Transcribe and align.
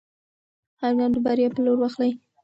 هر 0.81 0.91
ګام 0.99 1.11
د 1.13 1.17
بریا 1.25 1.47
په 1.53 1.59
لور 1.65 1.77
واخلئ. 1.79 2.11